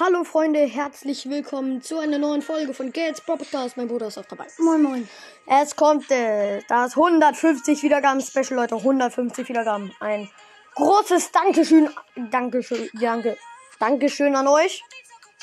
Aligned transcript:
Hallo 0.01 0.25
Freunde, 0.25 0.59
herzlich 0.59 1.29
willkommen 1.31 1.81
zu 1.81 2.01
einer 2.01 2.19
neuen 2.19 2.43
Folge 2.43 2.75
von 2.75 2.93
Gates 2.93 3.21
Podcast. 3.21 3.77
Mein 3.77 3.87
Bruder 3.87 4.09
ist 4.09 4.19
auch 4.19 4.25
dabei. 4.25 4.47
Moin 4.59 4.83
Moin. 4.83 5.09
Es 5.47 5.77
kommt 5.77 6.11
äh, 6.11 6.63
das 6.69 6.97
150 6.97 7.81
Wiedergaben 7.85 8.21
Special, 8.21 8.55
Leute. 8.55 8.75
150 8.75 9.49
Wiedergaben. 9.49 9.95
Ein 10.01 10.29
großes 10.75 11.31
Dankeschön. 11.31 11.89
Dankeschön. 12.17 12.91
Danke. 12.95 13.39
Dankeschön 13.79 14.35
an 14.35 14.49
euch. 14.49 14.83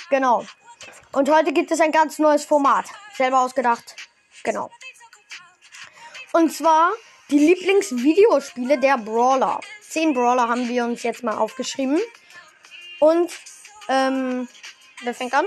Genau. 0.09 0.45
Und 1.13 1.29
heute 1.29 1.53
gibt 1.53 1.71
es 1.71 1.79
ein 1.79 1.93
ganz 1.93 2.19
neues 2.19 2.43
Format. 2.43 2.87
Selber 3.15 3.39
ausgedacht. 3.39 3.95
Genau. 4.43 4.69
Und 6.33 6.51
zwar 6.51 6.91
die 7.29 7.39
Lieblingsvideospiele 7.39 8.77
der 8.79 8.97
Brawler. 8.97 9.61
Zehn 9.81 10.13
Brawler 10.13 10.49
haben 10.49 10.67
wir 10.67 10.83
uns 10.83 11.03
jetzt 11.03 11.23
mal 11.23 11.37
aufgeschrieben. 11.37 12.01
Und, 12.99 13.31
ähm, 13.91 14.47
wer 15.03 15.13
fängt 15.13 15.33
an? 15.33 15.45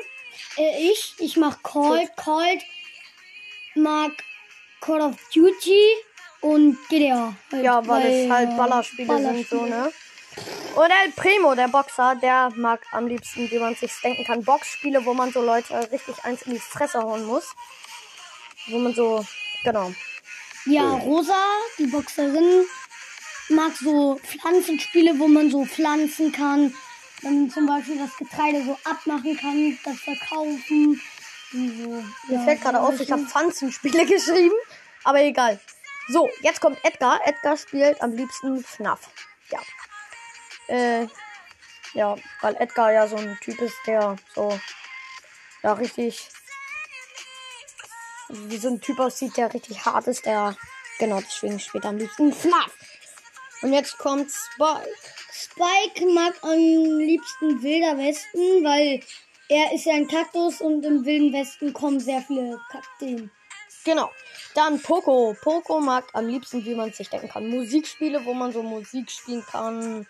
Äh, 0.57 0.91
ich, 0.91 1.15
ich 1.19 1.37
mach 1.37 1.63
Cold. 1.63 2.11
Cold 2.17 2.63
mag 3.75 4.13
Call 4.81 5.01
of 5.01 5.17
Duty 5.35 5.81
und 6.41 6.79
GTA. 6.89 7.35
Halt, 7.51 7.65
Ja, 7.65 7.87
weil 7.87 8.07
es 8.07 8.31
halt 8.31 8.51
äh, 8.51 8.57
Ballerspiele, 8.57 9.21
sind, 9.21 9.49
so, 9.49 9.65
ne? 9.65 9.93
Und 10.75 10.91
El 10.91 11.13
Primo, 11.13 11.55
der 11.55 11.69
Boxer, 11.69 12.17
der 12.17 12.51
mag 12.57 12.81
am 12.91 13.07
liebsten, 13.07 13.51
wie 13.51 13.59
man 13.59 13.77
sich 13.77 13.93
denken 14.03 14.25
kann, 14.25 14.43
Boxspiele, 14.45 15.05
wo 15.05 15.15
man 15.15 15.33
so 15.33 15.41
Leute 15.41 15.91
richtig 15.93 16.25
eins 16.25 16.43
in 16.43 16.53
die 16.53 16.59
Fresse 16.59 17.01
hauen 17.01 17.25
muss. 17.25 17.55
Wo 18.67 18.79
man 18.79 18.95
so, 18.95 19.25
genau. 19.63 19.93
Ja, 20.67 20.95
Rosa, 20.95 21.41
die 21.79 21.87
Boxerin, 21.87 22.65
mag 23.51 23.73
so 23.77 24.17
Pflanzenspiele, 24.17 25.19
wo 25.19 25.29
man 25.29 25.51
so 25.51 25.65
pflanzen 25.65 26.33
kann. 26.33 26.75
Dann 27.25 27.51
zum 27.51 27.67
Beispiel 27.67 27.99
das 27.99 28.15
Getreide 28.19 28.63
so 28.63 28.79
abmachen 28.85 29.37
kann, 29.37 29.79
das 29.83 29.97
verkaufen. 29.97 31.01
So. 31.51 31.59
Mir 31.59 32.05
ja, 32.29 32.45
fällt 32.45 32.61
gerade 32.61 32.81
auf, 32.81 33.01
ich 33.01 33.11
habe 33.11 33.25
Pflanzenspiele 33.25 34.05
geschrieben, 34.07 34.55
aber 35.05 35.23
egal. 35.23 35.59
So, 36.09 36.29
jetzt 36.43 36.61
kommt 36.61 36.79
Edgar. 36.85 37.21
Edgar 37.25 37.57
spielt 37.57 38.03
am 38.03 38.13
liebsten 38.13 38.63
FNAF. 38.63 39.09
Ja. 39.51 39.61
Äh, 40.69 41.09
ja, 41.95 42.17
weil 42.43 42.57
Edgar 42.57 42.93
ja 42.93 43.09
so 43.09 43.17
ein 43.17 43.39
Typ 43.41 43.59
ist, 43.61 43.77
der 43.87 44.17
so, 44.35 44.59
ja, 45.63 45.73
richtig, 45.73 46.29
wie 48.29 48.59
so 48.59 48.69
ein 48.69 48.81
Typ 48.81 48.99
aussieht, 48.99 49.37
der 49.37 49.55
richtig 49.55 49.85
hart 49.87 50.09
ist, 50.09 50.27
der, 50.27 50.57
genau, 50.99 51.21
deswegen 51.21 51.59
spielt 51.59 51.85
er 51.85 51.91
am 51.91 51.99
liebsten 51.99 52.33
FNAF. 52.33 52.73
Und 53.65 53.73
jetzt 53.73 53.97
kommt 53.97 54.31
Spike. 54.31 54.91
Spike 55.33 56.07
mag 56.13 56.35
am 56.43 56.59
liebsten 56.99 57.63
Wilder 57.63 57.97
Westen, 57.97 58.63
weil 58.63 59.01
er 59.49 59.73
ist 59.73 59.87
ja 59.87 59.95
ein 59.95 60.07
Kaktus 60.07 60.61
und 60.61 60.85
im 60.85 61.03
Wilden 61.07 61.33
Westen 61.33 61.73
kommen 61.73 61.99
sehr 61.99 62.21
viele 62.21 62.61
Kakteen. 62.71 63.31
Genau. 63.87 64.11
Dann 64.55 64.79
Poco. 64.83 65.35
Poco 65.41 65.81
mag 65.81 66.05
am 66.13 66.27
liebsten, 66.27 66.63
wie 66.67 66.75
man 66.75 66.93
sich 66.93 67.09
denken 67.09 67.31
kann, 67.31 67.49
Musikspiele, 67.49 68.23
wo 68.27 68.35
man 68.35 68.53
so 68.53 68.63
Musik 68.63 69.11
spielen 69.11 69.43
kann. 69.51 70.07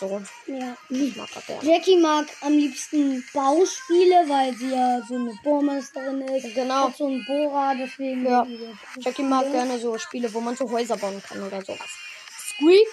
So, 0.00 0.20
Ja. 0.46 0.76
ich 0.88 1.14
mag 1.14 1.28
das 1.32 1.46
gerne. 1.46 1.64
Jackie 1.64 1.96
mag 1.96 2.26
am 2.40 2.54
liebsten 2.54 3.24
Bauspiele, 3.32 4.24
weil 4.26 4.52
sie 4.56 4.70
ja 4.70 5.00
so 5.08 5.14
eine 5.14 5.32
Bohrmeisterin 5.44 6.22
ist. 6.22 6.52
Genau. 6.56 6.88
Hat 6.88 6.96
so 6.96 7.06
einen 7.06 7.24
Bohrer, 7.24 7.76
deswegen. 7.78 8.26
Ja. 8.26 8.44
Jackie 8.98 9.22
mag 9.22 9.48
gerne 9.52 9.78
so 9.78 9.96
Spiele, 9.96 10.34
wo 10.34 10.40
man 10.40 10.56
so 10.56 10.68
Häuser 10.68 10.96
bauen 10.96 11.22
kann 11.22 11.40
oder 11.40 11.64
sowas. 11.64 11.88
Squeak 12.54 12.88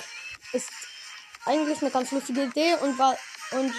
ist 0.53 0.69
eigentlich 1.45 1.81
eine 1.81 1.91
ganz 1.91 2.11
lustige 2.11 2.43
Idee 2.43 2.75
und 2.81 2.97
weil, 2.97 3.17
und 3.51 3.73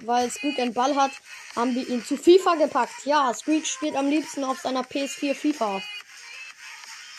weil 0.00 0.30
Squeak 0.30 0.58
einen 0.58 0.74
Ball 0.74 0.94
hat, 0.96 1.12
haben 1.56 1.74
wir 1.74 1.88
ihn 1.88 2.04
zu 2.04 2.16
FIFA 2.16 2.54
gepackt. 2.56 3.04
Ja, 3.04 3.32
Squeak 3.34 3.66
spielt 3.66 3.96
am 3.96 4.08
liebsten 4.08 4.44
auf 4.44 4.60
seiner 4.60 4.82
PS4 4.82 5.34
FIFA. 5.34 5.82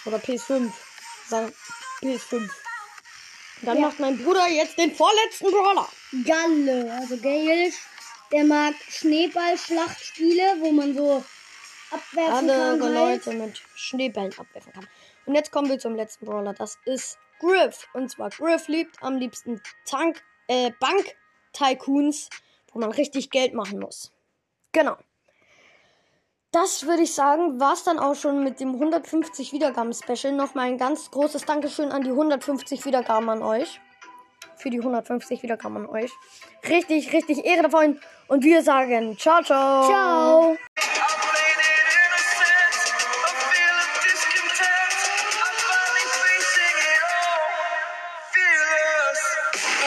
Oder 0.05 0.17
PS5. 0.17 0.71
Sagen 1.27 1.53
PS5. 2.01 2.49
Dann 3.61 3.77
Ja. 3.77 3.87
macht 3.87 3.99
mein 3.99 4.17
Bruder 4.17 4.47
jetzt 4.47 4.77
den 4.77 4.95
vorletzten 4.95 5.51
Brawler. 5.51 5.87
Galle, 6.25 6.91
also 6.99 7.17
Gale, 7.17 7.71
der 8.31 8.43
mag 8.45 8.73
Schneeballschlachtspiele, 8.89 10.55
wo 10.59 10.71
man 10.71 10.95
so 10.95 11.23
abwerfen 11.91 12.33
Andere 12.33 12.79
kann. 12.79 12.95
Halt. 12.95 13.25
Leute 13.25 13.33
mit 13.37 13.61
Schneebällen 13.75 14.33
abwerfen 14.37 14.73
kann. 14.73 14.87
Und 15.25 15.35
jetzt 15.35 15.51
kommen 15.51 15.69
wir 15.69 15.77
zum 15.77 15.95
letzten 15.95 16.25
Brawler. 16.25 16.53
Das 16.53 16.79
ist 16.85 17.19
Griff. 17.41 17.87
Und 17.93 18.09
zwar 18.09 18.29
Griff 18.29 18.67
liebt 18.67 19.01
am 19.01 19.17
liebsten 19.17 19.61
Tank, 19.85 20.21
äh, 20.47 20.71
Bank-Tycoons, 20.79 22.29
wo 22.71 22.79
man 22.79 22.91
richtig 22.91 23.29
Geld 23.29 23.53
machen 23.53 23.79
muss. 23.79 24.13
Genau. 24.71 24.97
Das 26.51 26.85
würde 26.85 27.03
ich 27.03 27.13
sagen, 27.13 27.59
war 27.59 27.73
es 27.73 27.83
dann 27.83 27.97
auch 27.97 28.15
schon 28.15 28.43
mit 28.43 28.59
dem 28.59 28.73
150 28.73 29.53
Wiedergaben-Special. 29.53 30.33
Nochmal 30.33 30.67
ein 30.67 30.77
ganz 30.77 31.09
großes 31.09 31.45
Dankeschön 31.45 31.91
an 31.91 32.03
die 32.03 32.09
150 32.09 32.85
Wiedergaben 32.85 33.29
an 33.29 33.41
euch. 33.41 33.79
Für 34.57 34.69
die 34.69 34.79
150 34.79 35.41
Wiedergaben 35.43 35.77
an 35.77 35.85
euch. 35.87 36.11
Richtig, 36.67 37.13
richtig 37.13 37.45
Ehre 37.45 37.63
davon. 37.63 37.99
Und 38.27 38.43
wir 38.43 38.61
sagen 38.63 39.17
ciao, 39.17 39.41
ciao. 39.41 39.87
Ciao. 39.87 40.57